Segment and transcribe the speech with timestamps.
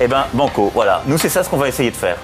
[0.00, 1.02] Eh ben, banco, voilà.
[1.06, 2.16] Nous, c'est ça ce qu'on va essayer de faire.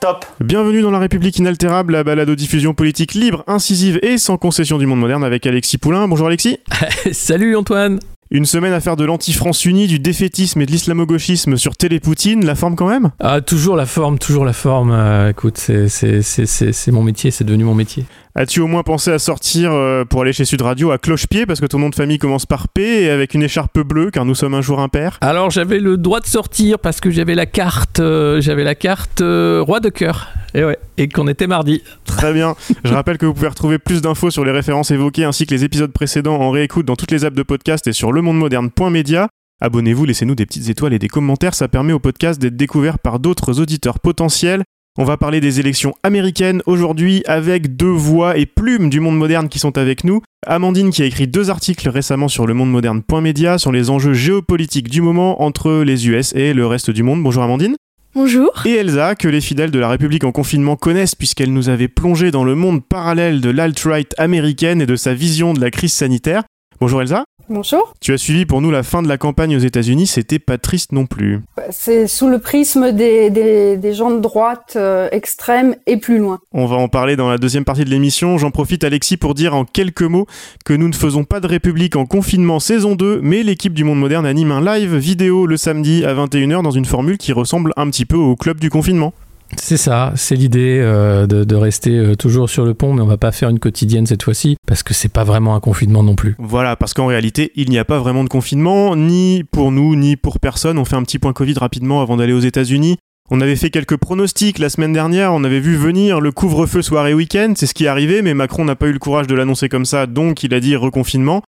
[0.00, 4.36] Top Bienvenue dans La République inaltérable, la balade aux diffusions politiques libre, incisive et sans
[4.36, 6.06] concession du monde moderne avec Alexis Poulain.
[6.08, 6.58] Bonjour Alexis.
[7.12, 8.00] Salut Antoine
[8.30, 12.54] Une semaine à faire de l'anti-France unie, du défaitisme et de l'islamo-gauchisme sur Télépoutine, la
[12.54, 13.12] forme quand même?
[13.20, 14.90] Ah, toujours la forme, toujours la forme.
[14.92, 18.04] Euh, écoute, c'est- c'est c'est- c'est- c'est mon métier, c'est devenu mon métier.
[18.36, 21.60] As-tu au moins pensé à sortir euh, pour aller chez Sud Radio à cloche-pied parce
[21.60, 24.34] que ton nom de famille commence par P et avec une écharpe bleue car nous
[24.34, 28.00] sommes un jour impairs Alors j'avais le droit de sortir parce que j'avais la carte,
[28.00, 30.32] euh, j'avais la carte euh, roi de cœur.
[30.52, 31.84] Et ouais, et qu'on était mardi.
[32.06, 32.56] Très bien.
[32.84, 35.62] Je rappelle que vous pouvez retrouver plus d'infos sur les références évoquées ainsi que les
[35.62, 39.28] épisodes précédents en réécoute dans toutes les apps de podcast et sur lemondemoderne.media.
[39.60, 43.20] Abonnez-vous, laissez-nous des petites étoiles et des commentaires, ça permet au podcast d'être découvert par
[43.20, 44.64] d'autres auditeurs potentiels.
[44.96, 49.48] On va parler des élections américaines aujourd'hui avec deux voix et plumes du monde moderne
[49.48, 50.22] qui sont avec nous.
[50.46, 54.88] Amandine qui a écrit deux articles récemment sur le monde moderne.media sur les enjeux géopolitiques
[54.88, 57.24] du moment entre les US et le reste du monde.
[57.24, 57.74] Bonjour Amandine.
[58.14, 58.52] Bonjour.
[58.66, 62.30] Et Elsa, que les fidèles de la République en confinement connaissent puisqu'elle nous avait plongé
[62.30, 66.44] dans le monde parallèle de l'alt-right américaine et de sa vision de la crise sanitaire.
[66.78, 67.24] Bonjour Elsa.
[67.50, 67.92] Bonjour.
[68.00, 70.92] Tu as suivi pour nous la fin de la campagne aux États-Unis, c'était pas triste
[70.92, 71.40] non plus.
[71.70, 76.40] C'est sous le prisme des, des, des gens de droite euh, extrême et plus loin.
[76.52, 78.38] On va en parler dans la deuxième partie de l'émission.
[78.38, 80.26] J'en profite Alexis pour dire en quelques mots
[80.64, 83.98] que nous ne faisons pas de République en confinement saison 2, mais l'équipe du Monde
[84.00, 87.90] Moderne anime un live vidéo le samedi à 21h dans une formule qui ressemble un
[87.90, 89.12] petit peu au club du confinement.
[89.56, 93.06] C'est ça, c'est l'idée euh, de, de rester euh, toujours sur le pont, mais on
[93.06, 96.14] va pas faire une quotidienne cette fois-ci parce que c'est pas vraiment un confinement non
[96.14, 96.34] plus.
[96.38, 100.16] Voilà, parce qu'en réalité, il n'y a pas vraiment de confinement, ni pour nous, ni
[100.16, 100.78] pour personne.
[100.78, 102.96] On fait un petit point Covid rapidement avant d'aller aux États-Unis.
[103.30, 107.14] On avait fait quelques pronostics la semaine dernière, on avait vu venir le couvre-feu soirée
[107.14, 109.70] week-end, c'est ce qui est arrivé, mais Macron n'a pas eu le courage de l'annoncer
[109.70, 111.42] comme ça, donc il a dit reconfinement.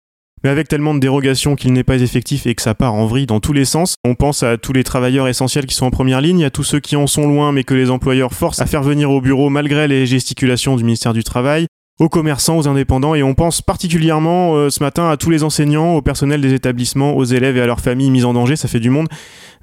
[0.45, 3.25] Mais avec tellement de dérogations qu'il n'est pas effectif et que ça part en vrille
[3.25, 6.21] dans tous les sens, on pense à tous les travailleurs essentiels qui sont en première
[6.21, 8.83] ligne, à tous ceux qui en sont loin mais que les employeurs forcent à faire
[8.83, 11.65] venir au bureau malgré les gesticulations du ministère du Travail,
[11.99, 15.93] aux commerçants, aux indépendants, et on pense particulièrement euh, ce matin à tous les enseignants,
[15.95, 18.81] au personnel des établissements, aux élèves et à leurs familles mises en danger, ça fait
[18.81, 19.07] du monde,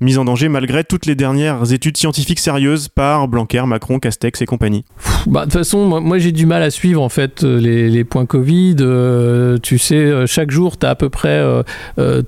[0.01, 4.47] mises en danger malgré toutes les dernières études scientifiques sérieuses par Blanquer, Macron, Castex et
[4.47, 4.85] compagnie.
[5.27, 8.25] Bah, de toute façon, moi, j'ai du mal à suivre en fait euh, les, points
[8.27, 8.77] Covid.
[8.81, 11.41] Euh, tu sais, chaque jour, tu as à peu près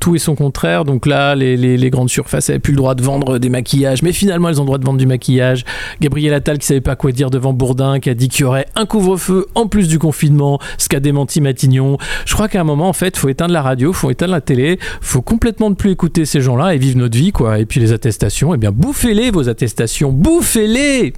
[0.00, 0.84] tout et son contraire.
[0.84, 4.02] Donc là, les, les- les grandes surfaces n'avaient plus le droit de vendre des maquillages,
[4.02, 5.64] mais finalement, elles ont le droit de vendre du maquillage.
[6.00, 8.66] Gabriel Attal qui savait pas quoi dire devant Bourdin, qui a dit qu'il y aurait
[8.76, 11.98] un couvre-feu en plus du confinement, ce qu'a démenti Matignon.
[12.26, 14.78] Je crois qu'à un moment, en fait, faut éteindre la radio, faut éteindre la télé,
[15.00, 17.58] faut complètement ne plus écouter ces gens-là et vivre notre vie, quoi.
[17.58, 21.14] Et puis les attestations, eh bien, bouffez-les vos attestations, bouffez-les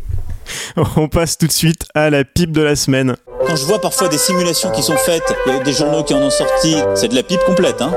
[0.96, 3.16] On passe tout de suite à la pipe de la semaine.
[3.46, 5.22] Quand je vois parfois des simulations qui sont faites,
[5.64, 7.92] des journaux qui en ont sorti, c'est de la pipe complète, hein.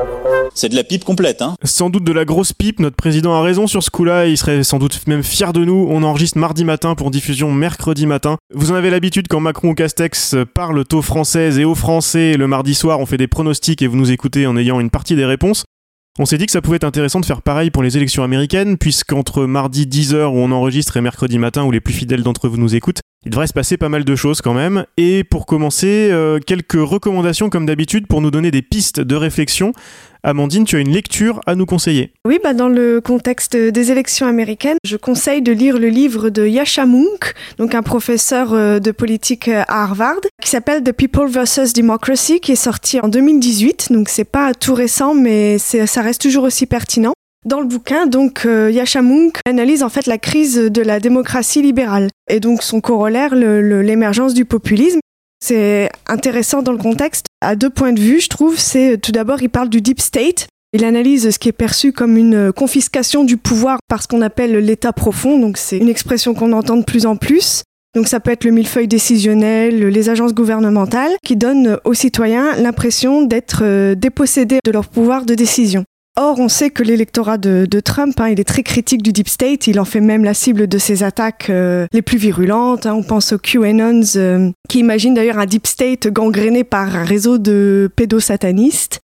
[0.54, 1.56] C'est de la pipe complète, hein.
[1.64, 4.64] Sans doute de la grosse pipe, notre président a raison sur ce coup-là, il serait
[4.64, 5.88] sans doute même fier de nous.
[5.90, 8.38] On enregistre mardi matin pour diffusion mercredi matin.
[8.54, 12.48] Vous en avez l'habitude quand Macron ou Castex parlent aux françaises et aux français le
[12.48, 15.26] mardi soir, on fait des pronostics et vous nous écoutez en ayant une partie des
[15.26, 15.66] réponses.
[16.22, 18.78] On s'est dit que ça pouvait être intéressant de faire pareil pour les élections américaines,
[18.78, 22.58] puisqu'entre mardi 10h où on enregistre et mercredi matin où les plus fidèles d'entre vous
[22.58, 24.84] nous écoutent, il devrait se passer pas mal de choses quand même.
[24.98, 29.72] Et pour commencer, euh, quelques recommandations comme d'habitude pour nous donner des pistes de réflexion.
[30.24, 32.12] Amandine, tu as une lecture à nous conseiller.
[32.28, 36.46] Oui, bah dans le contexte des élections américaines, je conseille de lire le livre de
[36.46, 41.74] Yasha Mounk, donc un professeur euh, de politique à Harvard, qui s'appelle The People vs.
[41.74, 43.92] Democracy, qui est sorti en 2018.
[43.92, 47.14] Donc c'est pas tout récent, mais ça reste toujours aussi pertinent.
[47.46, 51.62] Dans le bouquin, donc, euh, Yasha Mounk analyse en fait la crise de la démocratie
[51.62, 55.00] libérale et donc son corollaire, l'émergence du populisme.
[55.42, 58.58] C'est intéressant dans le contexte à deux points de vue, je trouve.
[58.58, 62.18] C'est tout d'abord, il parle du deep state, il analyse ce qui est perçu comme
[62.18, 66.54] une confiscation du pouvoir par ce qu'on appelle l'État profond, donc c'est une expression qu'on
[66.54, 67.64] entend de plus en plus.
[67.96, 73.24] Donc ça peut être le millefeuille décisionnel, les agences gouvernementales, qui donnent aux citoyens l'impression
[73.24, 75.86] d'être euh, dépossédés de leur pouvoir de décision.
[76.22, 79.68] Or, on sait que l'électorat de, Trump, hein, il est très critique du deep state,
[79.68, 82.86] il en fait même la cible de ses attaques euh, les plus virulentes.
[82.86, 82.94] hein.
[82.94, 87.38] On pense aux QAnons, euh, qui imaginent d'ailleurs un deep state gangréné par un réseau
[87.38, 89.00] de pédosatanistes.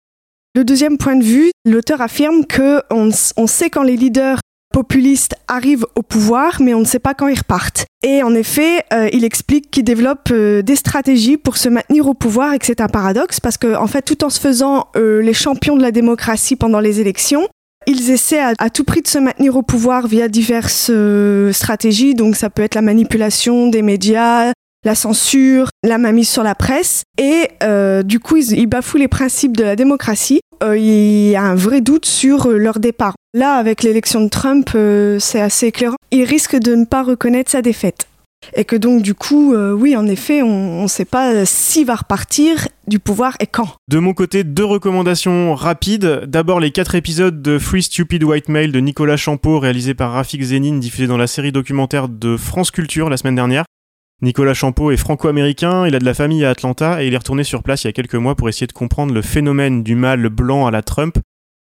[0.55, 4.41] Le deuxième point de vue, l'auteur affirme que on, on sait quand les leaders
[4.73, 7.87] populistes arrivent au pouvoir, mais on ne sait pas quand ils repartent.
[8.03, 12.15] Et en effet, euh, il explique qu'il développe euh, des stratégies pour se maintenir au
[12.15, 15.23] pouvoir et que c'est un paradoxe parce que, en fait, tout en se faisant euh,
[15.23, 17.47] les champions de la démocratie pendant les élections,
[17.87, 20.91] ils essaient à, à, tout prix de se maintenir au pouvoir via diverses
[21.53, 22.15] stratégies.
[22.15, 24.53] Donc, ça peut être la manipulation des médias,
[24.85, 27.03] la censure, la mainmise sur la presse.
[27.19, 27.49] Et
[28.05, 30.41] du coup, ils, ils, bafouent les principes de la démocratie.
[30.63, 33.15] il y a un vrai doute sur leur départ.
[33.35, 35.97] Là, avec l'élection de Trump, euh, c'est assez éclairant.
[36.11, 38.07] Il risque de ne pas reconnaître sa défaite.
[38.55, 41.95] Et que donc, du coup, euh, oui, en effet, on ne sait pas s'il va
[41.95, 43.69] repartir du pouvoir et quand.
[43.89, 46.25] De mon côté, deux recommandations rapides.
[46.27, 50.43] D'abord, les quatre épisodes de Free Stupid White Mail de Nicolas Champeau, réalisé par Rafik
[50.43, 53.65] Zénine, diffusé dans la série documentaire de France Culture la semaine dernière.
[54.23, 57.45] Nicolas Champeau est franco-américain, il a de la famille à Atlanta et il est retourné
[57.45, 60.29] sur place il y a quelques mois pour essayer de comprendre le phénomène du mal
[60.29, 61.19] blanc à la Trump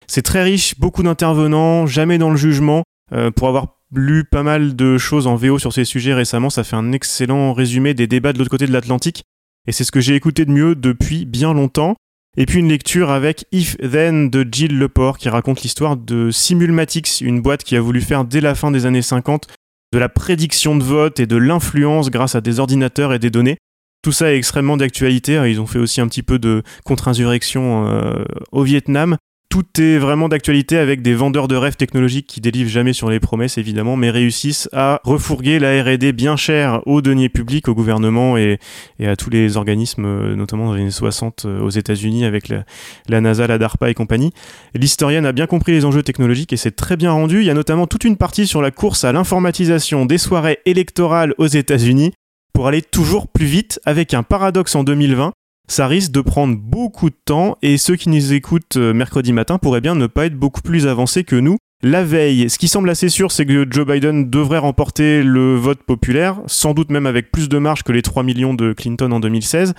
[0.07, 2.83] c'est très riche, beaucoup d'intervenants, jamais dans le jugement.
[3.11, 6.63] Euh, pour avoir lu pas mal de choses en VO sur ces sujets récemment, ça
[6.63, 9.23] fait un excellent résumé des débats de l'autre côté de l'Atlantique.
[9.67, 11.95] Et c'est ce que j'ai écouté de mieux depuis bien longtemps.
[12.35, 17.21] Et puis une lecture avec If Then de Jill Leport qui raconte l'histoire de Simulmatics,
[17.21, 19.47] une boîte qui a voulu faire dès la fin des années 50
[19.93, 23.57] de la prédiction de vote et de l'influence grâce à des ordinateurs et des données.
[24.01, 25.35] Tout ça est extrêmement d'actualité.
[25.49, 29.17] Ils ont fait aussi un petit peu de contre-insurrection euh, au Vietnam
[29.53, 33.19] tout est vraiment d'actualité avec des vendeurs de rêves technologiques qui délivrent jamais sur les
[33.19, 38.35] promesses évidemment, mais réussissent à refourguer la R&D bien chère aux deniers publics, au gouvernement
[38.35, 38.57] et,
[39.05, 43.21] à tous les organismes, euh, notamment dans les années 60 euh, aux États-Unis avec la,
[43.21, 44.31] NASA, la DARPA et compagnie.
[44.73, 47.41] L'historienne a bien compris les enjeux technologiques et c'est très bien rendu.
[47.41, 51.35] Il y a notamment toute une partie sur la course à l'informatisation des soirées électorales
[51.37, 52.11] aux États-Unis
[52.53, 55.31] pour aller toujours plus vite avec un paradoxe en 2020
[55.67, 59.57] ça risque de prendre beaucoup de temps et ceux qui nous écoutent euh, mercredi matin
[59.57, 61.57] pourraient bien ne pas être beaucoup plus avancés que nous.
[61.81, 65.83] La veille, ce qui semble assez sûr, c'est que Joe Biden devrait remporter le vote
[65.83, 69.19] populaire, sans doute même avec plus de marge que les 3 millions de Clinton en
[69.19, 69.73] 2016.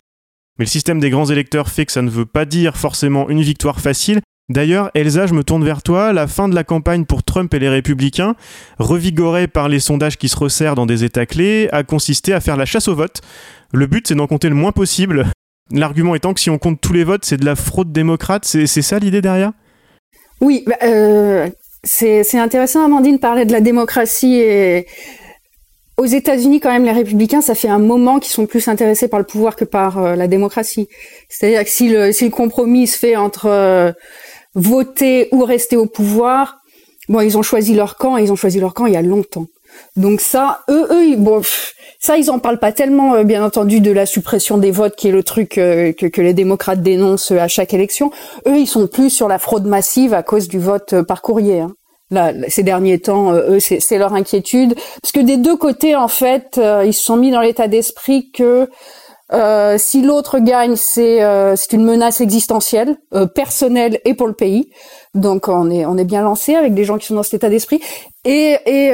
[0.59, 3.41] Mais le système des grands électeurs fait que ça ne veut pas dire forcément une
[3.41, 4.21] victoire facile.
[4.51, 6.13] D'ailleurs, Elsa, je me tourne vers toi.
[6.13, 8.37] La fin de la campagne pour Trump et les républicains,
[8.79, 12.59] revigorée par les sondages qui se resserrent dans des États clés, a consisté à faire
[12.59, 13.23] la chasse au vote.
[13.73, 15.25] Le but, c'est d'en compter le moins possible
[15.71, 18.45] L'argument étant que si on compte tous les votes, c'est de la fraude démocrate.
[18.45, 19.53] C'est ça l'idée derrière?
[20.41, 21.49] Oui, bah, euh,
[21.83, 24.43] c'est intéressant, Amandine, parler de la démocratie.
[25.97, 29.21] Aux États-Unis, quand même, les républicains, ça fait un moment qu'ils sont plus intéressés par
[29.21, 30.89] le pouvoir que par euh, la démocratie.
[31.29, 33.93] C'est-à-dire que si le, si le compromis se fait entre euh,
[34.57, 36.59] voter ou rester au pouvoir,
[37.09, 39.03] bon, ils ont choisi leur camp, et ils ont choisi leur camp il y a
[39.03, 39.47] longtemps.
[39.97, 41.43] Donc ça, eux, eux, bon,
[42.05, 45.09] ça, ils en parlent pas tellement, euh, bien entendu, de la suppression des votes, qui
[45.09, 48.11] est le truc euh, que, que, les démocrates dénoncent à chaque élection.
[48.47, 51.61] Eux, ils sont plus sur la fraude massive à cause du vote euh, par courrier.
[51.61, 51.73] Hein.
[52.11, 56.61] Là, ces derniers temps, eux, c'est leur inquiétude, parce que des deux côtés, en fait,
[56.85, 58.69] ils se sont mis dans l'état d'esprit que
[59.33, 64.35] euh, si l'autre gagne, c'est euh, c'est une menace existentielle, euh, personnelle et pour le
[64.35, 64.71] pays.
[65.15, 67.49] Donc on est on est bien lancé avec des gens qui sont dans cet état
[67.49, 67.81] d'esprit
[68.25, 68.93] et et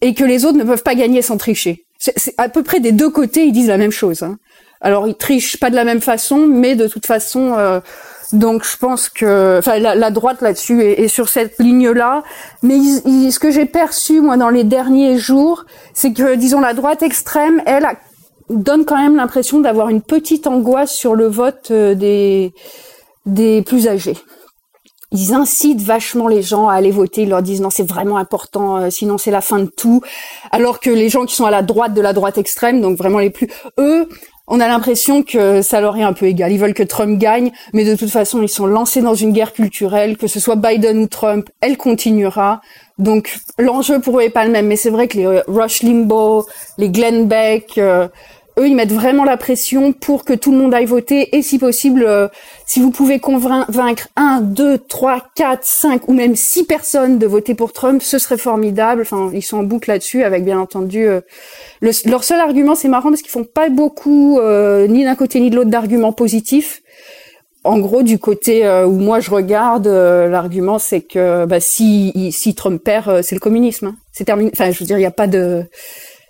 [0.00, 1.84] et que les autres ne peuvent pas gagner sans tricher.
[1.98, 4.22] C'est à peu près des deux côtés, ils disent la même chose.
[4.22, 4.38] Hein.
[4.80, 7.56] Alors ils trichent pas de la même façon, mais de toute façon.
[8.32, 12.22] donc je pense que, enfin, la, droite là-dessus est, sur cette ligne-là.
[12.62, 17.02] Mais ce que j'ai perçu moi dans les derniers jours, c'est que, disons, la droite
[17.02, 17.86] extrême, elle
[18.50, 22.52] donne quand même l'impression d'avoir une petite angoisse sur le vote euh, des,
[23.26, 24.16] des plus âgés.
[25.14, 27.22] Ils incitent vachement les gens à aller voter.
[27.22, 30.02] Ils leur disent non, c'est vraiment important, euh, sinon c'est la fin de tout.
[30.50, 33.20] Alors que les gens qui sont à la droite de la droite extrême, donc vraiment
[33.20, 34.08] les plus, eux,
[34.48, 36.52] on a l'impression que ça leur est un peu égal.
[36.52, 39.52] Ils veulent que Trump gagne, mais de toute façon, ils sont lancés dans une guerre
[39.52, 42.60] culturelle, que ce soit Biden ou Trump, elle continuera.
[42.98, 44.66] Donc l'enjeu pour eux est pas le même.
[44.66, 46.44] Mais c'est vrai que les euh, Rush Limbaugh,
[46.76, 47.78] les Glenn Beck,
[48.58, 51.58] eux, ils mettent vraiment la pression pour que tout le monde aille voter et si
[51.58, 52.28] possible, euh,
[52.66, 57.54] si vous pouvez convaincre un, deux, trois, quatre, cinq ou même six personnes de voter
[57.54, 59.02] pour Trump, ce serait formidable.
[59.02, 61.20] Enfin, ils sont en boucle là-dessus avec bien entendu euh,
[61.80, 65.50] leur seul argument, c'est marrant parce qu'ils font pas beaucoup euh, ni d'un côté ni
[65.50, 66.82] de l'autre d'arguments positifs.
[67.64, 72.82] En gros, du côté où moi je regarde, l'argument c'est que bah, si, si Trump
[72.84, 73.86] perd, c'est le communisme.
[73.86, 73.96] Hein.
[74.12, 74.50] C'est terminé.
[74.52, 75.64] Enfin, je veux dire, il n'y a pas de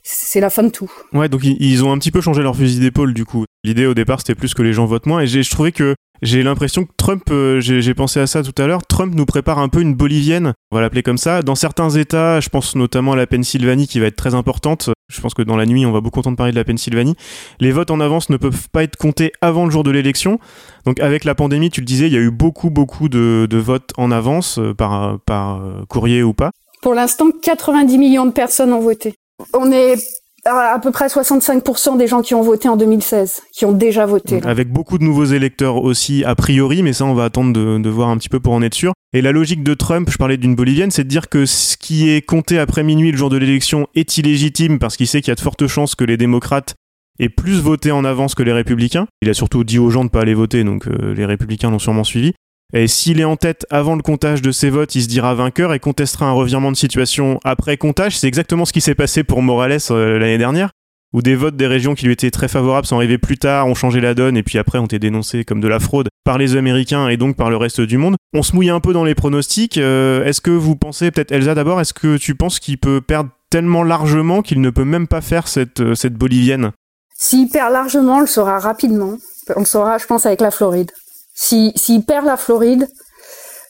[0.05, 0.93] c'est la fin de tout.
[1.13, 3.45] Ouais, donc ils ont un petit peu changé leur fusil d'épaule du coup.
[3.65, 6.43] L'idée au départ c'était plus que les gens votent moins et je trouvais que j'ai
[6.43, 9.69] l'impression que Trump, euh, j'ai pensé à ça tout à l'heure, Trump nous prépare un
[9.69, 11.43] peu une bolivienne, on va l'appeler comme ça.
[11.43, 15.21] Dans certains États, je pense notamment à la Pennsylvanie qui va être très importante, je
[15.21, 17.17] pense que dans la nuit on va beaucoup entendre parler de la Pennsylvanie,
[17.59, 20.39] les votes en avance ne peuvent pas être comptés avant le jour de l'élection.
[20.85, 23.93] Donc avec la pandémie, tu le disais, il y a eu beaucoup beaucoup de, votes
[23.97, 26.51] en avance, euh, par, par euh, courrier ou pas.
[26.83, 29.15] Pour l'instant, 90 millions de personnes ont voté.
[29.53, 29.97] On est
[30.45, 34.41] à peu près 65% des gens qui ont voté en 2016, qui ont déjà voté.
[34.45, 38.09] Avec beaucoup de nouveaux électeurs aussi, a priori, mais ça on va attendre de, voir
[38.09, 38.93] un petit peu pour en être sûr.
[39.13, 42.11] Et la logique de Trump, je parlais d'une bolivienne, c'est de dire que ce qui
[42.11, 45.33] est compté après minuit le jour de l'élection est illégitime parce qu'il sait qu'il y
[45.33, 46.75] a de fortes chances que les démocrates
[47.21, 49.07] aient plus voté en avance que les républicains.
[49.23, 51.71] Il a surtout dit aux gens de ne pas aller voter, donc euh, les républicains
[51.71, 52.33] l'ont sûrement suivi.
[52.73, 55.75] Et s'il est en tête avant le comptage de ses votes, il se dira vainqueur
[55.75, 58.19] et contestera un revirement de situation après comptage.
[58.19, 60.71] C'est exactement ce qui s'est passé pour Morales euh, l'année dernière,
[61.13, 63.75] où des votes des régions qui lui étaient très favorables sont arrivés plus tard, ont
[63.75, 66.57] changé la donne et puis après ont été dénoncés comme de la fraude par les
[66.57, 68.17] Américains et donc par le reste du monde.
[68.35, 69.79] On se mouille un peu dans les pronostics.
[69.79, 73.31] Euh, est-ce que vous pensez, peut-être Elsa d'abord, est-ce que tu penses qu'il peut perdre
[73.51, 76.73] tellement largement qu'il ne peut même pas faire cette, euh, cette bolivienne?
[77.17, 79.17] S'il perd largement, on le saura rapidement.
[79.55, 80.91] On le saura, je pense, avec la Floride.
[81.35, 82.89] S'il si, perd la Floride,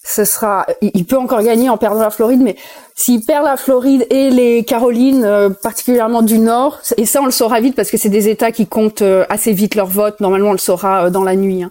[0.06, 2.56] ce sera, il peut encore gagner en perdant la Floride, mais
[2.94, 7.30] s'il perd la Floride et les Carolines, euh, particulièrement du Nord, et ça on le
[7.30, 10.20] saura vite parce que c'est des États qui comptent euh, assez vite leur vote.
[10.20, 11.62] Normalement, on le saura euh, dans la nuit.
[11.62, 11.70] Hein.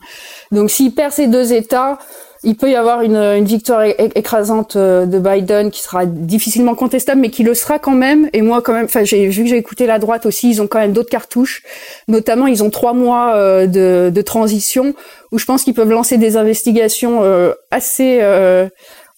[0.51, 1.99] Donc, s'il perd ces deux États,
[2.43, 7.21] il peut y avoir une, une victoire écrasante euh, de Biden qui sera difficilement contestable,
[7.21, 8.29] mais qui le sera quand même.
[8.33, 10.49] Et moi, quand même, enfin, j'ai vu que j'ai écouté la droite aussi.
[10.49, 11.63] Ils ont quand même d'autres cartouches.
[12.07, 14.93] Notamment, ils ont trois mois euh, de, transition
[15.31, 18.21] où je pense qu'ils peuvent lancer des investigations euh, assez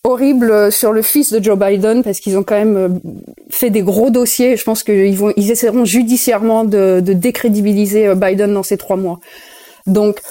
[0.04, 3.00] horribles sur le fils de Joe Biden parce qu'ils ont quand même
[3.50, 4.56] fait des gros dossiers.
[4.56, 9.20] Je pense qu'ils vont, ils essaieront judiciairement de, de décrédibiliser Biden dans ces trois mois.
[9.88, 10.22] Donc,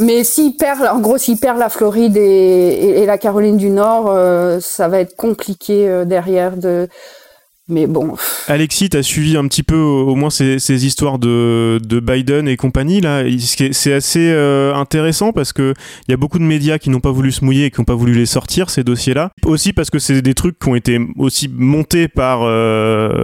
[0.00, 4.58] mais s'il perd, en gros, s'il perd la Floride et, la Caroline du Nord, euh,
[4.60, 6.88] ça va être compliqué euh, derrière de.
[7.68, 8.16] Mais bon.
[8.48, 12.56] Alexis, tu as suivi un petit peu au moins ces, histoires de, de, Biden et
[12.56, 13.22] compagnie là.
[13.38, 15.74] C'est assez euh, intéressant parce que
[16.08, 17.84] il y a beaucoup de médias qui n'ont pas voulu se mouiller et qui n'ont
[17.84, 19.30] pas voulu les sortir ces dossiers-là.
[19.44, 22.40] Aussi parce que c'est des trucs qui ont été aussi montés par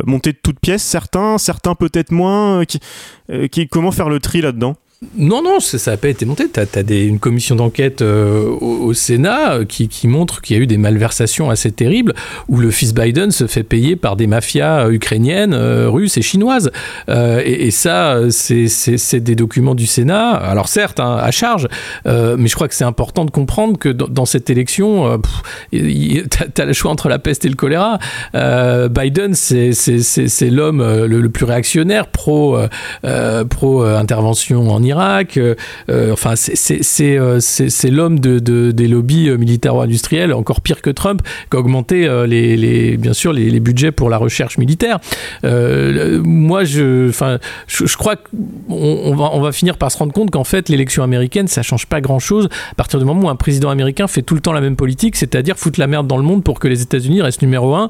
[0.07, 0.85] montés de toutes pièces.
[0.85, 2.63] Certains, certains peut-être moins.
[2.67, 4.77] Qui, comment faire le tri là-dedans?
[5.19, 6.49] Non, non, ça n'a pas été monté.
[6.49, 10.67] Tu as, une commission d'enquête euh, au, Sénat euh, qui, montre qu'il y a eu
[10.67, 12.15] des malversations assez terribles
[12.49, 16.71] où le fils Biden se fait payer par des mafias euh, ukrainiennes, russes et chinoises.
[17.09, 20.31] Et, ça, c'est des documents du Sénat.
[20.31, 21.69] Alors certes, hein, à charge,
[22.07, 25.21] mais je crois que c'est important de comprendre que dans, cette élection,
[25.73, 26.23] tu
[26.57, 27.99] as, le choix entre la peste et le choléra.
[28.33, 32.59] Biden, c'est l'homme le, plus réactionnaire, pro,
[33.51, 34.05] pro en
[34.87, 35.37] Irak.
[35.37, 35.55] Euh,
[35.89, 37.41] euh enfin, c'est euh,
[37.91, 43.13] l'homme de, de, des lobbies militaro-industriels, encore pire que Trump, qui a augmenté les, bien
[43.13, 44.99] sûr les, budgets pour la recherche militaire.
[45.43, 50.69] moi, je, enfin, je, crois qu'on on va, finir par se rendre compte qu'en fait,
[50.69, 54.23] l'élection américaine, ça change pas grand-chose à partir du moment où un président américain fait
[54.23, 56.69] tout le temps la même politique, c'est-à-dire foutre la merde dans le monde pour que
[56.69, 57.89] les États-Unis restent numéro un,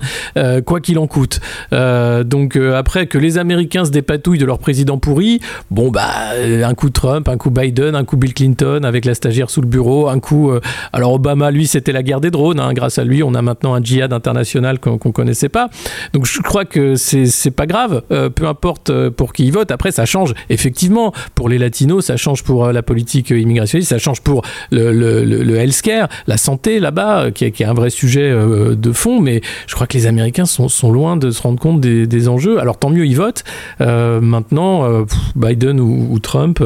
[0.63, 1.41] quoi qu'il en coûte.
[1.73, 6.07] Donc après que les Américains se dépatouillent de leur président pourri, bon bah
[6.65, 9.67] un coup Trump, un coup Biden, un coup Bill Clinton avec la stagiaire sous le
[9.67, 10.51] bureau, un coup.
[10.51, 10.61] Euh,
[10.93, 12.61] alors Obama, lui, c'était la guerre des drones.
[12.61, 15.69] Hein, grâce à lui, on a maintenant un djihad international qu'on qu connaissait pas.
[16.13, 19.71] Donc je crois que c'est pas grave, euh, peu importe euh, pour qui il vote.
[19.71, 24.21] Après, ça change effectivement pour les latinos, ça change pour la politique immigrationniste, ça change
[24.21, 29.21] pour le, le, le, healthcare, la santé là-bas, qui, est un vrai sujet de fond.
[29.21, 32.59] Mais je crois que les Américains sont, sont loin de se rendre compte des, enjeux.
[32.59, 33.45] Alors tant mieux, ils votent.
[33.81, 36.63] maintenant, Biden ou Trump,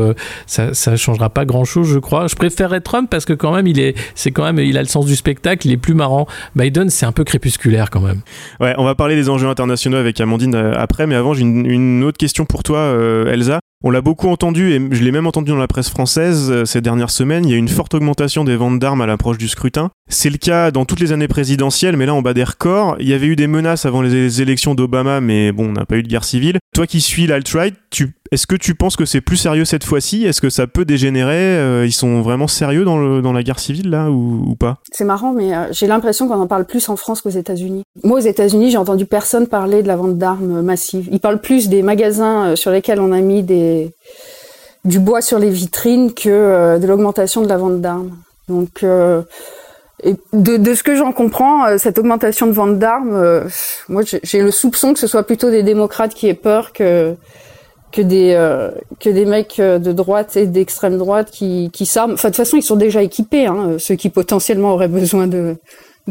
[0.47, 2.27] ça, ça changera pas grand chose, je crois.
[2.27, 4.89] Je préférerais Trump parce que quand même, il est, c'est quand même, il a le
[4.89, 6.27] sens du spectacle, il est plus marrant.
[6.57, 8.21] Biden, c'est un peu crépusculaire quand même.
[8.61, 11.67] Ouais, on va parler des enjeux internationaux avec Amandine euh, après, mais avant, j'ai une,
[11.67, 13.61] une, autre question pour toi, euh, Elsa.
[13.83, 16.83] On l'a beaucoup entendu, et je l'ai même entendu dans la presse française euh, ces
[16.83, 19.91] dernières semaines, il y a une forte augmentation des ventes d'armes à l'approche du scrutin.
[20.11, 22.97] C'est le cas dans toutes les années présidentielles, mais là on bat des records.
[23.01, 25.97] Il y avait eu des menaces avant les élections d'Obama, mais bon, on n'a pas
[25.97, 26.59] eu de guerre civile.
[26.75, 30.25] Toi qui suis l'alt-right, tu, est-ce que tu penses que c'est plus sérieux cette fois-ci?
[30.27, 31.57] Est-ce que ça peut dégénérer?
[31.57, 34.79] Euh, Ils sont vraiment sérieux dans, le, dans la guerre civile là ou, ou pas?
[34.93, 37.83] C'est marrant, mais euh, j'ai l'impression qu'on en parle plus en France qu'aux États-Unis.
[38.05, 41.09] Moi, aux États-Unis, j'ai entendu personne parler de la vente d'armes massive.
[41.13, 43.70] Ils parlent plus des magasins sur lesquels on a mis des
[44.85, 48.17] du bois sur les vitrines que euh, de l'augmentation de la vente d'armes.
[48.49, 49.23] Donc, euh,
[50.33, 53.45] de, ce que j'en comprends, euh, cette augmentation de vente d'armes,
[53.89, 57.15] moi j'ai le soupçon que ce soit plutôt des démocrates qui aient peur que
[57.93, 58.35] que des
[59.01, 62.15] que des mecs de droite et d'extrême droite qui qui s'arment.
[62.15, 65.57] Enfin de toute façon ils sont déjà équipés, hein, ceux qui potentiellement auraient besoin de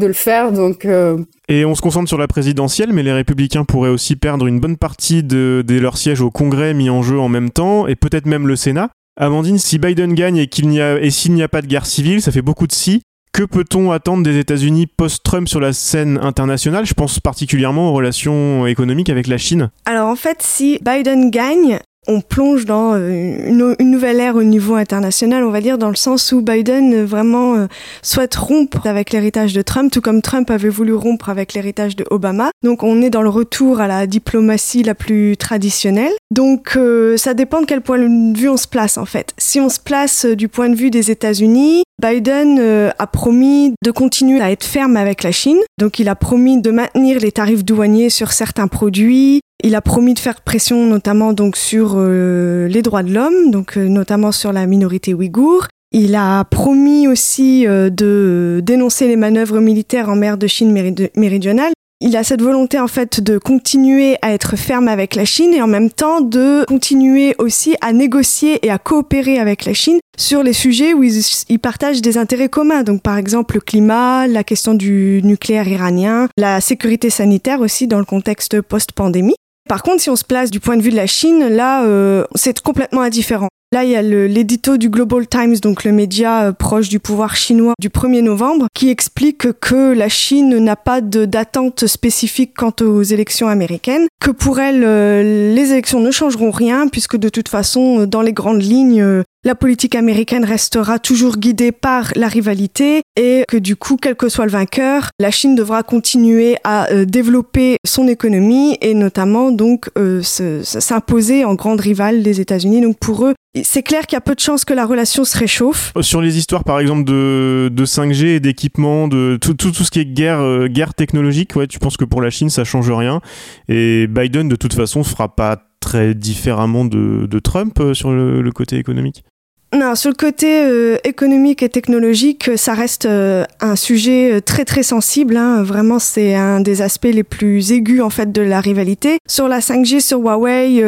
[0.00, 0.50] de le faire.
[0.50, 1.18] Donc, euh...
[1.48, 4.76] Et on se concentre sur la présidentielle, mais les républicains pourraient aussi perdre une bonne
[4.76, 8.26] partie de, de leur siège au Congrès mis en jeu en même temps, et peut-être
[8.26, 8.90] même le Sénat.
[9.20, 11.86] Amandine, si Biden gagne et qu'il n'y a et s'il n'y a pas de guerre
[11.86, 13.02] civile, ça fait beaucoup de si.
[13.32, 16.84] Que peut-on attendre des États-Unis post-Trump sur la scène internationale?
[16.84, 19.70] Je pense particulièrement aux relations économiques avec la Chine.
[19.84, 21.78] Alors en fait, si Biden gagne,
[22.08, 25.96] on plonge dans euh, une, nouvelle ère au niveau international, on va dire, dans le
[25.96, 27.66] sens où Biden euh, vraiment euh,
[28.02, 32.06] souhaite rompre avec l'héritage de Trump, tout comme Trump avait voulu rompre avec l'héritage de
[32.10, 32.50] Obama.
[32.64, 36.12] Donc on est dans le retour à la diplomatie la plus traditionnelle.
[36.30, 36.78] Donc
[37.16, 39.34] ça dépend de quel point de vue on se place en fait.
[39.36, 42.58] Si on se place du point de vue des États-Unis, Biden
[42.98, 45.58] a promis de continuer à être ferme avec la Chine.
[45.78, 50.14] Donc il a promis de maintenir les tarifs douaniers sur certains produits, il a promis
[50.14, 54.52] de faire pression notamment donc sur euh, les droits de l'homme, donc euh, notamment sur
[54.52, 55.66] la minorité ouïghour.
[55.92, 60.72] Il a promis aussi euh, de dénoncer les manœuvres militaires en mer de Chine
[61.16, 61.72] méridionale.
[62.02, 65.60] Il a cette volonté en fait de continuer à être ferme avec la Chine et
[65.60, 70.42] en même temps de continuer aussi à négocier et à coopérer avec la Chine sur
[70.42, 72.84] les sujets où ils, partagent des intérêts communs.
[72.84, 77.98] Donc par exemple le climat, la question du nucléaire iranien, la sécurité sanitaire aussi dans
[77.98, 79.36] le contexte post-pandémie.
[79.68, 82.24] Par contre, si on se place du point de vue de la Chine, là, euh,
[82.34, 83.48] c'est complètement indifférent.
[83.72, 87.36] Là, il y a l'édito du Global Times, donc le média euh, proche du pouvoir
[87.36, 93.02] chinois du 1er novembre, qui explique que la Chine n'a pas d'attente spécifique quant aux
[93.04, 98.06] élections américaines, que pour elle, euh, les élections ne changeront rien, puisque de toute façon,
[98.06, 103.56] dans les grandes lignes, la politique américaine restera toujours guidée par la rivalité et que
[103.56, 108.06] du coup, quel que soit le vainqueur, la Chine devra continuer à euh, développer son
[108.06, 112.82] économie et notamment donc euh, s'imposer en grande rivale des États-Unis.
[112.82, 115.36] Donc pour eux, c'est clair qu'il y a peu de chances que la relation se
[115.36, 115.92] réchauffe.
[116.02, 120.40] Sur les histoires, par exemple, de, 5G et d'équipement, de tout, ce qui est guerre,
[120.40, 123.20] euh, technologique, ouais, tu penses que pour la Chine, ça change rien.
[123.68, 129.24] Et Biden, de toute façon, fera pas très différemment de, Trump sur le côté économique?
[129.72, 134.64] Non, sur le côté euh, économique et technologique, euh, ça reste euh, un sujet très
[134.64, 135.36] très sensible.
[135.36, 135.62] Hein.
[135.62, 139.18] Vraiment, c'est un des aspects les plus aigus en fait de la rivalité.
[139.28, 140.82] Sur la 5G, sur Huawei,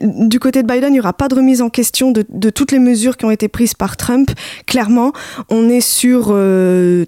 [0.00, 2.72] du côté de Biden, il n'y aura pas de remise en question de, de, toutes
[2.72, 4.32] les mesures qui ont été prises par Trump.
[4.66, 5.12] Clairement,
[5.48, 6.36] on est sur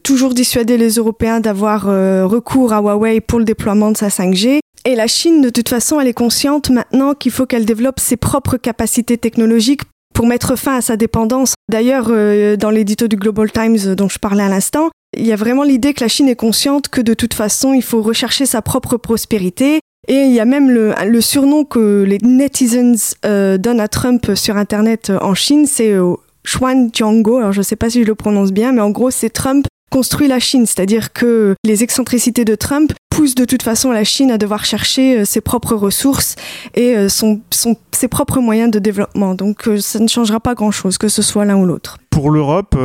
[0.04, 4.60] toujours dissuader les Européens d'avoir recours à Huawei pour le déploiement de sa 5G.
[4.84, 8.16] Et la Chine, de toute façon, elle est consciente maintenant qu'il faut qu'elle développe ses
[8.16, 11.54] propres capacités technologiques pour mettre fin à sa dépendance.
[11.70, 15.36] D'ailleurs, euh, dans l'édito du Global Times dont je parlais à l'instant, il y a
[15.36, 18.62] vraiment l'idée que la Chine est consciente que de toute façon, il faut rechercher sa
[18.62, 19.80] propre prospérité.
[20.08, 24.32] Et il y a même le, le surnom que les netizens euh, donnent à Trump
[24.34, 26.14] sur Internet euh, en Chine, c'est euh,
[26.44, 27.36] Xuan Jianggo.
[27.38, 29.66] Alors je ne sais pas si je le prononce bien, mais en gros, c'est Trump
[29.90, 34.30] construit la Chine, c'est-à-dire que les excentricités de Trump poussent de toute façon la Chine
[34.30, 36.34] à devoir chercher euh, ses propres ressources
[36.74, 39.34] et euh, son, ses propres moyens de développement.
[39.34, 41.98] Donc euh, ça ne changera pas grand-chose, que ce soit l'un ou l'autre.
[42.08, 42.76] Pour l'Europe,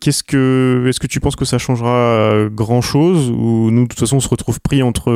[0.00, 4.18] qu'est-ce que, est-ce que tu penses que ça changera grand-chose ou nous de toute façon
[4.18, 5.10] on se retrouve pris entre,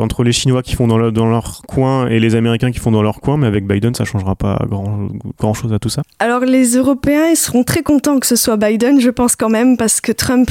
[0.00, 3.02] entre les Chinois qui font dans, dans leur coin et les Américains qui font dans
[3.02, 5.06] leur coin, mais avec Biden ça changera pas grand,
[5.38, 6.02] grand-chose à tout ça?
[6.18, 9.76] Alors les Européens ils seront très contents que ce soit Biden, je pense quand même,
[9.76, 10.50] parce que Trump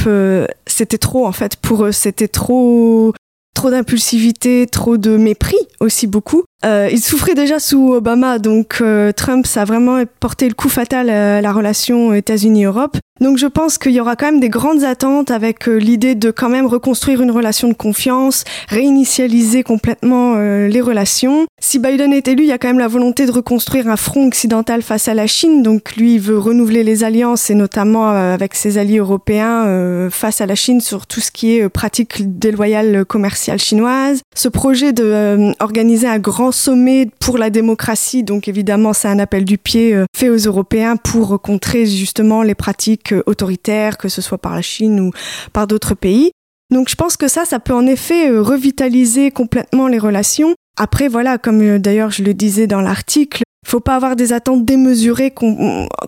[0.66, 3.14] c'était trop en fait pour eux, c'était trop
[3.54, 6.44] trop d'impulsivité, trop de mépris aussi beaucoup.
[6.66, 10.68] Euh, il souffrait déjà sous Obama, donc euh, Trump, ça a vraiment porté le coup
[10.68, 12.98] fatal à la relation États-Unis-Europe.
[13.22, 16.32] Donc je pense qu'il y aura quand même des grandes attentes avec euh, l'idée de
[16.32, 21.46] quand même reconstruire une relation de confiance, réinitialiser complètement les relations.
[21.60, 24.28] Si Biden est élu, il y a quand même la volonté de reconstruire un front
[24.28, 25.64] occidental face à la Chine.
[25.64, 30.46] Donc lui, il veut renouveler les alliances et notamment avec ses alliés européens face à
[30.46, 34.22] la Chine sur tout ce qui est pratique déloyale commerciale chinoise.
[34.36, 38.24] Ce projet de organiser un grand sommet pour la démocratie.
[38.24, 42.56] Donc évidemment, c'est un appel du pied euh, fait aux Européens pour contrer justement les
[42.56, 45.12] pratiques euh, autoritaires, que ce soit par la Chine ou
[45.54, 46.32] par d'autres pays.
[46.72, 50.54] Donc je pense que ça, ça peut en effet euh, revitaliser complètement les relations.
[50.78, 55.34] Après, voilà, comme d'ailleurs je le disais dans l'article, faut pas avoir des attentes démesurées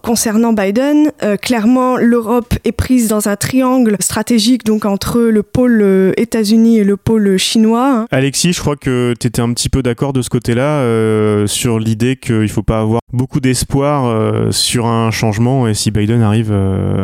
[0.04, 1.12] concernant Biden.
[1.24, 6.80] Euh, clairement, l'Europe est prise dans un triangle stratégique donc entre le pôle euh, États-Unis
[6.80, 8.02] et le pôle chinois.
[8.02, 8.08] Hein.
[8.12, 11.78] Alexis, je crois que tu étais un petit peu d'accord de ce côté-là euh, sur
[11.78, 16.54] l'idée qu'il faut pas avoir beaucoup d'espoir sur un changement et si Biden arrive,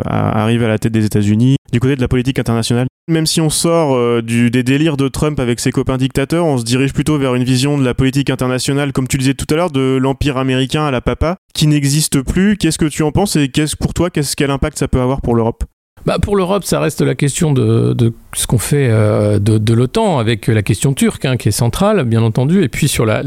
[0.06, 2.88] arrive à la tête des États-Unis du côté de la politique internationale.
[3.10, 6.66] Même si on sort du, des délires de Trump avec ses copains dictateurs, on se
[6.66, 9.56] dirige plutôt vers une vision de la politique internationale, comme tu le disais tout à
[9.56, 12.58] l'heure, de l'empire américain à la papa qui n'existe plus.
[12.58, 15.22] Qu'est-ce que tu en penses et qu'est-ce pour toi, qu'est-ce quel impact ça peut avoir
[15.22, 15.64] pour l'Europe?
[16.06, 20.48] Bah pour l'Europe, ça reste la question de, ce qu'on fait euh, de, l'OTAN avec
[20.48, 23.24] la question turque, hein, qui est centrale, bien entendu, et puis sur la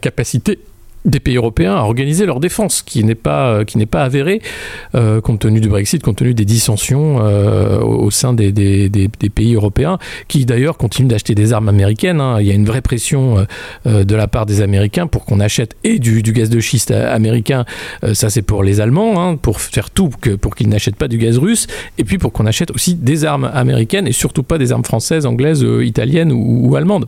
[0.00, 0.58] capacité
[1.04, 4.40] des pays européens à organiser leur défense, qui n'est pas, pas avérée
[4.94, 8.52] euh, compte tenu du Brexit, compte tenu des dissensions euh, au sein des,
[9.34, 12.20] pays européens, qui d'ailleurs continuent d'acheter des armes américaines.
[12.20, 12.40] Hein.
[12.40, 13.46] Il y a une vraie pression
[13.86, 17.64] euh, de la part des Américains pour qu'on achète et du, gaz de schiste américain,
[18.12, 20.10] ça c'est pour les Allemands, hein, pour faire tout
[20.40, 21.66] pour qu'ils n'achètent pas du gaz russe,
[21.98, 25.26] et puis pour qu'on achète aussi des armes américaines et surtout pas des armes françaises,
[25.26, 27.06] anglaises, italiennes ou allemandes.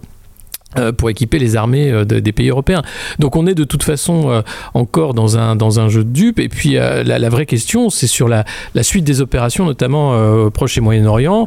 [0.77, 2.83] Euh, pour équiper les armées euh, de, des pays européens.
[3.21, 4.43] Donc on est de toute façon euh,
[4.75, 6.41] encore dans un, dans un jeu de dupes.
[6.41, 10.77] Et puis la, vraie question, c'est sur la, la, suite des opérations, notamment au Proche
[10.79, 11.47] et Moyen-Orient,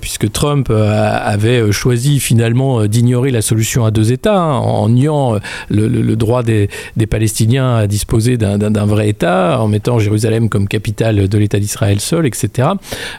[0.00, 5.38] puisque Trump avait choisi finalement d'ignorer la solution à deux États, hein, en niant
[5.70, 11.28] le, droit des, des, Palestiniens à disposer d'un vrai État, en mettant Jérusalem comme capitale
[11.28, 12.68] de l'État d'Israël seul, etc.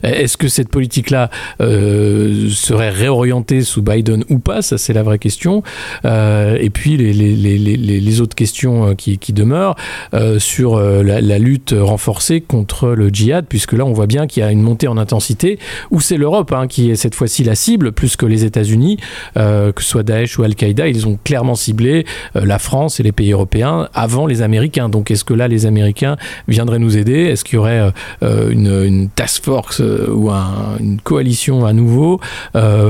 [0.03, 4.61] Est-ce que cette politique-là serait réorientée sous Biden ou pas?
[4.61, 5.63] Ça, c'est la vraie question.
[6.05, 9.75] Euh, et puis les, les, les, les, autres questions euh, qui, qui demeurent
[10.13, 14.41] euh, sur la, la, lutte renforcée contre le djihad, puisque là on voit bien qu'il
[14.41, 15.59] y a une montée en intensité,
[15.91, 18.97] où c'est l'Europe hein, qui est cette fois-ci la cible, plus que les États-Unis,
[19.35, 23.31] que ce soit Daesh ou Al-Qaïda, ils ont clairement ciblé la France et les pays
[23.31, 24.89] européens avant les Américains.
[24.89, 27.23] Donc est-ce que là les Américains viendraient nous aider?
[27.25, 32.19] Est-ce qu'il y aurait une, une, task force ou un, une coalition à nouveau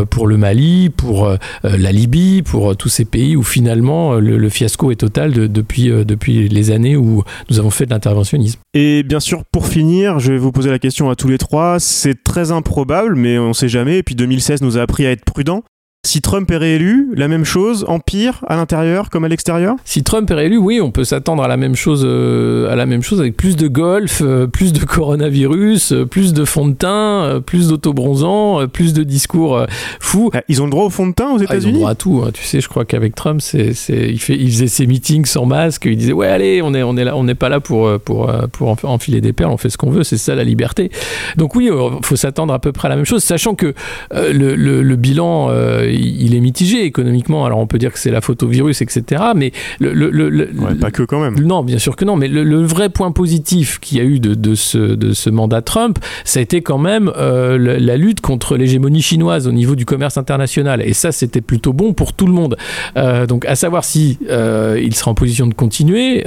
[0.10, 1.30] pour le Mali, pour
[1.64, 2.13] la Libye?
[2.46, 6.72] Pour euh, tous ces pays où finalement euh, le, fiasco est total euh, depuis les
[6.72, 8.60] années où nous avons fait de l'interventionnisme.
[8.76, 11.80] Et bien sûr, pour finir, je vais vous poser la question à tous les trois.
[11.80, 13.98] C'est très improbable, mais on ne sait jamais.
[13.98, 15.64] Et puis 2016 nous a appris à être prudents.
[16.06, 19.78] Si Trump est réélu, la même chose, empire à l'intérieur comme à l'extérieur?
[19.86, 22.86] Si Trump est réélu, oui, on peut s'attendre à la même chose, euh, à la
[22.86, 26.74] même chose avec plus de golf, euh, plus de coronavirus, euh, plus de fond de
[26.74, 29.66] teint, plus d'autobronzants, euh, plus de discours
[30.02, 30.30] fous.
[30.34, 31.80] Ah, ils ont le droit au fond de teint aux États-Unis ah, Ils ont le
[31.80, 32.22] droit à tout.
[32.26, 32.32] Hein.
[32.34, 35.86] Tu sais, je crois qu'avec Trump, c'est, il, fait, il faisait ses meetings sans masque.
[35.86, 38.30] Il disait ouais, allez, on est, on est là, on n'est pas là pour, pour,
[38.52, 39.52] pour enfiler des perles.
[39.52, 40.04] On fait ce qu'on veut.
[40.04, 40.92] C'est ça la liberté.
[41.38, 43.74] Donc oui, il faut s'attendre à peu près à la même chose, sachant que
[44.12, 45.50] le, le, le, bilan,
[45.96, 47.46] il est mitigé économiquement.
[47.46, 49.24] Alors on peut dire que c'est la faute au virus, etc.
[49.36, 51.40] Mais le, le, le ouais, pas que quand même.
[51.40, 52.16] Non, bien sûr que non.
[52.16, 55.62] Mais le, vrai point positif qu'il y a eu de, de, ce, de ce mandat
[55.62, 59.86] Trump, ça a été quand même euh, la lutte contre l'hégémonie chinoise au niveau du
[59.86, 60.82] commerce international.
[60.82, 62.58] Et ça, c'était plutôt bon pour tout le monde.
[62.98, 66.24] Euh, donc à savoir si euh, il sera en position de continuer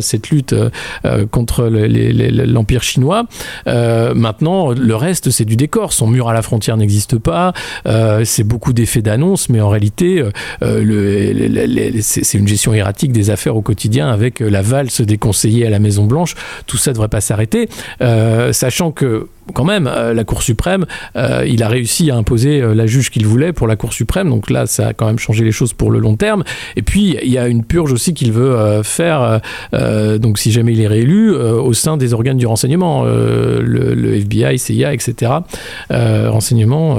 [0.00, 0.54] cette lutte
[1.30, 3.24] contre l'empire chinois.
[3.66, 5.92] Maintenant, le reste, c'est du décor.
[5.92, 7.52] Son mur à la frontière n'existe pas.
[8.24, 10.22] c'est beaucoup d'effets d'annonce mais en réalité,
[10.62, 15.70] euh, c'est une gestion erratique des affaires au quotidien avec la valse des conseillers à
[15.70, 16.34] la Maison Blanche.
[16.66, 17.68] Tout ça devrait pas s'arrêter,
[18.00, 22.60] euh, sachant que quand même, euh, la Cour suprême, euh, il a réussi à imposer
[22.60, 24.30] euh, la juge qu'il voulait pour la Cour suprême.
[24.30, 26.44] Donc là, ça a quand même changé les choses pour le long terme.
[26.76, 29.40] Et puis, il y a une purge aussi qu'il veut euh, faire,
[29.74, 33.94] euh, donc si jamais il est réélu, euh, au sein des organes du renseignement, le,
[33.94, 35.32] le, FBI, CIA, etc.
[35.90, 36.98] renseignement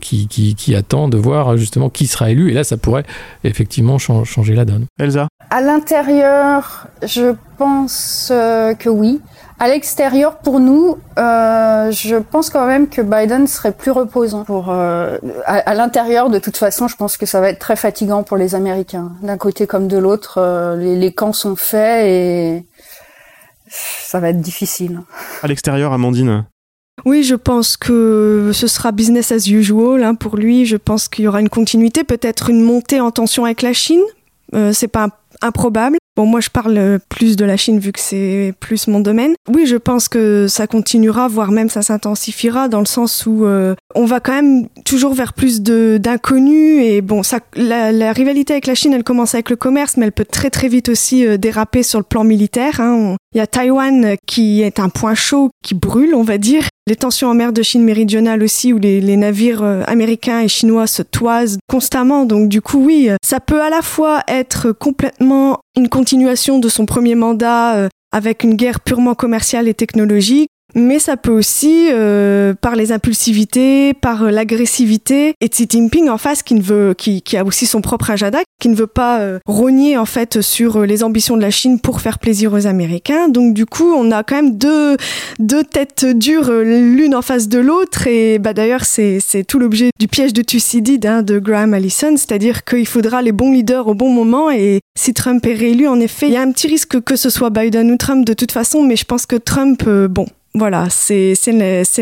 [0.00, 2.50] qui, qui, qui, attend de voir justement qui sera élu.
[2.50, 3.04] Et là, ça pourrait
[3.44, 4.86] effectivement changer la donne.
[4.98, 5.28] Elsa?
[5.50, 9.20] À l'intérieur, je pense que oui.
[9.62, 14.44] À l'extérieur, pour nous, euh, je pense quand même que Biden serait plus reposant.
[14.44, 17.76] Pour euh, à, à l'intérieur, de toute façon, je pense que ça va être très
[17.76, 20.38] fatigant pour les Américains, d'un côté comme de l'autre.
[20.38, 22.64] Euh, les, les, camps sont faits et
[23.68, 25.02] ça va être difficile.
[25.42, 26.46] À l'extérieur, Amandine.
[27.04, 30.64] Oui, je pense que ce sera business as usual hein, pour lui.
[30.64, 34.02] Je pense qu'il y aura une continuité, peut-être une montée en tension avec la Chine.
[34.54, 35.08] Euh, c'est pas
[35.42, 35.98] improbable.
[36.20, 39.32] Bon, moi, je parle plus de la Chine vu que c'est plus mon domaine.
[39.48, 43.74] Oui, je pense que ça continuera, voire même ça s'intensifiera dans le sens où euh,
[43.94, 46.84] on va quand même toujours vers plus d'inconnus.
[46.84, 50.12] Et bon, ça, la, rivalité avec la Chine, elle commence avec le commerce, mais elle
[50.12, 52.82] peut très très vite aussi euh, déraper sur le plan militaire.
[52.82, 53.16] Hein.
[53.32, 56.64] Il y a Taïwan qui est un point chaud, qui brûle, on va dire.
[56.90, 60.88] Les tensions en mer de Chine méridionale aussi, où les, navires euh, américains et chinois
[60.88, 62.24] se toisent constamment.
[62.24, 66.86] Donc du coup, oui, ça peut à la fois être complètement une continuation de son
[66.86, 72.54] premier mandat euh, avec une guerre purement commerciale et technologique, mais ça peut aussi, euh,
[72.60, 77.22] par les impulsivités, par euh, l'agressivité, et Xi Jinping en face qui ne veut, qui,
[77.22, 80.76] qui a aussi son propre agenda, qui ne veut pas euh, rogner en fait sur
[80.76, 83.28] euh, les ambitions de la Chine pour faire plaisir aux Américains.
[83.28, 84.96] Donc du coup, on a quand même deux
[85.38, 90.08] deux têtes dures l'une en face de l'autre, et bah d'ailleurs c'est tout l'objet du
[90.08, 94.10] piège de Thucydide hein, de Graham Allison, c'est-à-dire qu'il faudra les bons leaders au bon
[94.10, 97.16] moment, et si Trump est réélu, en effet, il y a un petit risque que
[97.16, 100.26] ce soit Biden ou Trump de toute façon, mais je pense que Trump, euh, bon,
[100.54, 101.34] voilà, c'est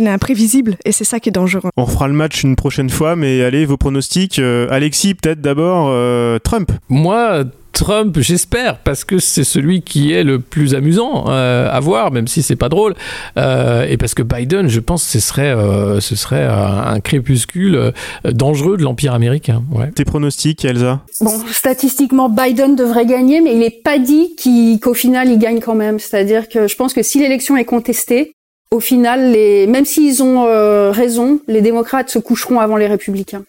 [0.00, 1.70] l'imprévisible et c'est ça qui est dangereux.
[1.76, 4.38] On refera le match une prochaine fois, mais allez, vos pronostics.
[4.38, 10.24] Euh, Alexis, peut-être d'abord, euh, Trump Moi, Trump, j'espère, parce que c'est celui qui est
[10.24, 12.94] le plus amusant euh, à voir, même si c'est pas drôle.
[13.36, 17.92] Euh, et parce que Biden, je pense, ce serait, euh, ce serait un crépuscule
[18.24, 19.62] dangereux de l'empire américain.
[19.70, 19.92] Ouais.
[19.92, 21.02] Tes pronostics, Elsa?
[21.20, 24.34] Bon, statistiquement, Biden devrait gagner, mais il n'est pas dit
[24.82, 26.00] qu'au final, il gagne quand même.
[26.00, 28.32] C'est-à-dire que je pense que si l'élection est contestée,
[28.70, 30.44] au final, les, même s'ils ont
[30.92, 33.44] raison, les démocrates se coucheront avant les républicains.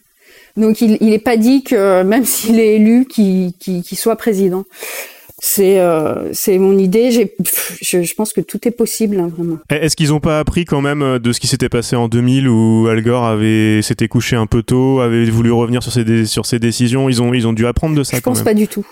[0.58, 4.65] Donc il n'est pas dit que même s'il est élu, qu'il soit président.
[5.41, 7.12] C'est euh, c'est mon idée.
[7.12, 9.58] Je, je, pense que tout est possible, hein, vraiment.
[9.69, 12.49] Est-ce qu'ils n'ont pas appris quand même euh, de ce qui s'était passé en 2000
[12.49, 16.45] où Al Gore avait s'était couché un peu tôt, avait voulu revenir sur ses sur
[16.45, 17.08] ses décisions?
[17.08, 18.17] Ils ont ils ont dû apprendre de ça.
[18.17, 18.86] Je quand pense pas du tout.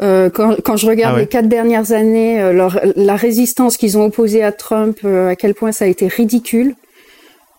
[0.00, 3.98] Euh, quand, quand je regarde ah les quatre dernières années, euh, leur, la résistance qu'ils
[3.98, 6.74] ont opposée à Trump, à quel point ça a été ridicule.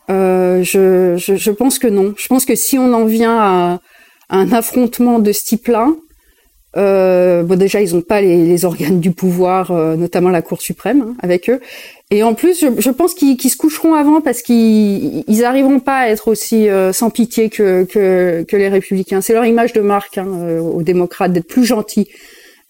[0.10, 2.14] Euh, je, je, je, pense que non.
[2.18, 3.80] Je pense que si on en vient à,
[4.30, 5.90] un affrontement de ce type-là,
[6.78, 10.62] euh, bon déjà ils n'ont pas les, les, organes du pouvoir, euh, notamment la Cour
[10.62, 11.60] suprême hein, avec eux.
[12.12, 15.98] Et en plus, je, je pense qu'ils se coucheront avant parce qu'ils ils arriveront pas
[15.98, 19.22] à être aussi euh, sans pitié que, que, que, les républicains.
[19.22, 22.08] C'est leur image de marque hein, euh, aux démocrates d'être plus gentils.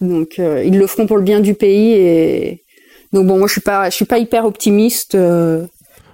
[0.00, 1.92] Donc ils le feront pour le bien du pays.
[1.92, 2.62] Et
[3.12, 5.14] donc bon, moi je suis pas, je suis pas hyper optimiste.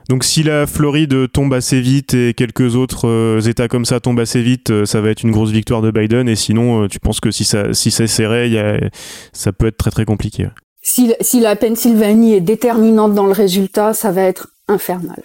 [0.09, 4.21] Donc si la Floride tombe assez vite et quelques autres euh, États comme ça tombent
[4.21, 6.29] assez vite, euh, ça va être une grosse victoire de Biden.
[6.29, 8.90] Et sinon, euh, tu penses que si ça si c'est serré,
[9.33, 10.49] ça peut être très très compliqué.
[10.81, 15.23] Si la Pennsylvanie est déterminante dans le résultat, ça va être infernal.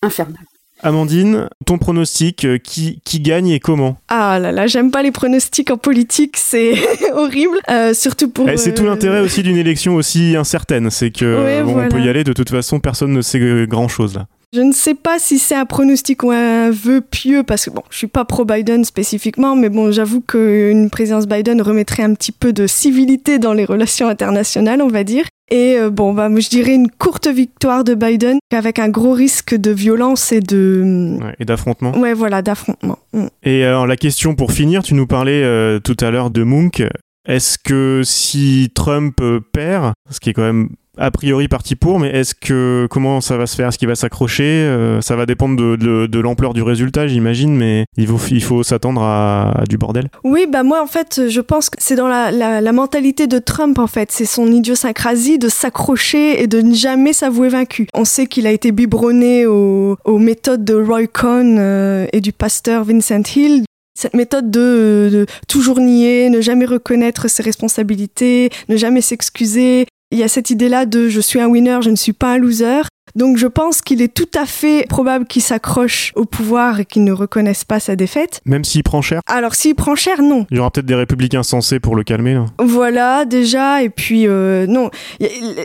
[0.00, 0.44] Infernal.
[0.82, 3.96] Amandine, ton pronostic, euh, qui, qui gagne et comment?
[4.08, 6.74] Ah là là, j'aime pas les pronostics en politique, c'est
[7.14, 8.48] horrible, euh, surtout pour...
[8.48, 12.08] Eh, c'est tout euh, l'intérêt aussi d'une élection aussi incertaine, c'est que on peut y
[12.08, 14.26] aller, de toute façon, personne ne sait grand-chose là.
[14.54, 17.82] Je ne sais pas si c'est un pronostic ou un vœu pieux, parce que bon,
[17.90, 22.54] je suis pas pro-Biden spécifiquement, mais bon, j'avoue qu'une présidence Biden remettrait un petit peu
[22.54, 25.24] de civilité dans les relations internationales, on va dire.
[25.50, 29.54] Et euh, bon, bah, je dirais une courte victoire de Biden avec un gros risque
[29.54, 31.18] de violence et de.
[31.38, 31.96] et d'affrontement.
[31.98, 32.98] Ouais, voilà, d'affrontement.
[33.12, 33.26] Mm.
[33.42, 36.82] Et alors, la question pour finir, tu nous parlais euh, tout à l'heure de Munch.
[37.26, 41.98] Est-ce que si Trump euh, perd, ce qui est quand même a priori parti pour,
[41.98, 43.68] mais est-ce que comment ça va se faire?
[43.68, 44.44] Est-ce qu'il va s'accrocher?
[44.44, 48.06] Euh, Ça va dépendre de, l'ampleur du résultat, j'imagine, mais il
[48.40, 50.08] faut, s'attendre à, du bordel.
[50.24, 53.86] Oui, bah moi en fait, je pense que c'est dans la, mentalité de Trump en
[53.86, 57.88] fait, c'est son idiosyncrasie de s'accrocher et de ne jamais s'avouer vaincu.
[57.94, 62.84] On sait qu'il a été biberonné aux, méthodes de Roy Cohn euh, et du pasteur
[62.84, 69.00] Vincent Hill, cette méthode de, de, toujours nier, ne jamais reconnaître ses responsabilités, ne jamais
[69.00, 72.32] s'excuser, il y a cette idée-là de je suis un winner, je ne suis pas
[72.32, 72.82] un loser.
[73.14, 77.04] Donc je pense qu'il est tout à fait probable qu'il s'accroche au pouvoir et qu'il
[77.04, 78.40] ne reconnaisse pas sa défaite.
[78.44, 80.46] Même s'il prend cher Alors s'il prend cher, non.
[80.50, 82.34] Il y aura peut-être des républicains sensés pour le calmer.
[82.34, 82.46] Là.
[82.58, 83.82] Voilà, déjà.
[83.82, 84.90] Et puis, euh, non.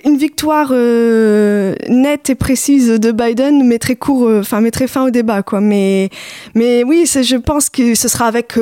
[0.06, 5.44] Une victoire euh, nette et précise de Biden mettrait, court, euh, mettrait fin au débat.
[5.44, 5.62] Quoi.
[5.62, 6.10] Mais,
[6.56, 8.58] mais oui, je pense que ce sera avec,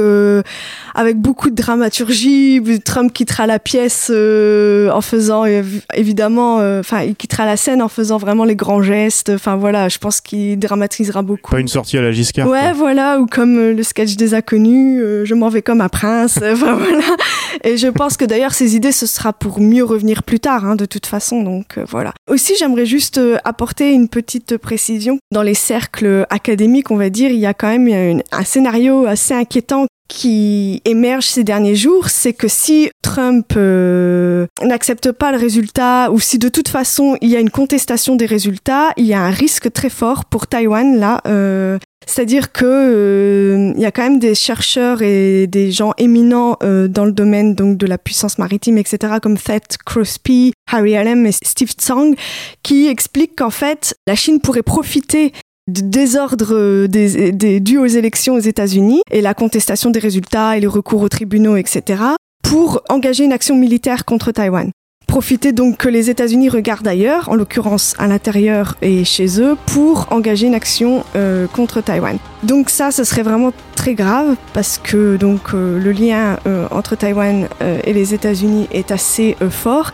[0.96, 2.62] avec beaucoup de dramaturgie.
[2.84, 5.46] Trump quittera la pièce en faisant,
[5.94, 9.29] évidemment, enfin, il quittera la scène en faisant vraiment les grands gestes.
[9.29, 11.51] Enfin voilà, je pense qu'il dramatisera beaucoup.
[11.51, 12.47] Pas une sortie à la Giscard.
[12.47, 15.89] Ouais, voilà, ou comme euh, le sketch des inconnus, euh, je m'en vais comme un
[15.89, 16.38] prince.
[16.53, 17.15] enfin voilà.
[17.63, 20.75] Et je pense que d'ailleurs ces idées, ce sera pour mieux revenir plus tard, hein,
[20.75, 21.43] de toute façon.
[21.43, 22.13] Donc euh, voilà.
[22.29, 25.17] Aussi, j'aimerais juste apporter une petite précision.
[25.31, 29.34] Dans les cercles académiques, on va dire, il y a quand même un scénario assez
[29.34, 36.12] inquiétant qui émerge ces derniers jours, c'est que si Trump euh, n'accepte pas le résultat
[36.12, 39.21] ou si de toute façon il y a une contestation des résultats, il y a
[39.21, 41.21] un risque très fort pour Taïwan là.
[41.28, 46.58] Euh, c'est-à-dire que euh, il y a quand même des chercheurs et des gens éminents
[46.62, 51.32] dans le domaine donc de la puissance maritime, etc., comme Thet Crosby, Harry Allen et
[51.32, 52.15] Steve Tsang,
[52.63, 55.32] qui expliquent qu'en fait la Chine pourrait profiter
[55.67, 60.69] désordre euh, des, dû aux élections aux États-Unis et la contestation des résultats et le
[60.69, 62.04] recours aux tribunaux, etc.,
[62.43, 64.71] pour engager une action militaire contre Taïwan.
[65.08, 70.08] Profiter donc que les États-Unis regardent ailleurs, en l'occurrence à l'intérieur et chez eux, pour
[70.10, 72.17] engager une action euh, contre Taïwan.
[72.43, 76.38] Donc ça, ce serait vraiment très grave parce que donc euh, le lien
[76.71, 77.47] entre Taïwan
[77.84, 79.91] et les États-Unis est assez fort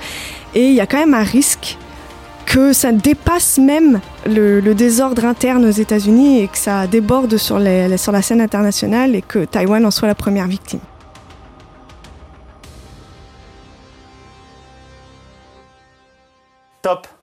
[0.55, 1.77] et il y a quand même un risque
[2.47, 7.59] que ça dépasse même le, désordre interne aux États-Unis et que ça déborde sur,
[7.97, 10.79] sur la scène internationale et que Taïwan en soit la première victime.
[16.81, 17.16] Top